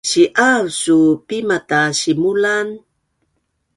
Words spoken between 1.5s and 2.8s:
ta simulan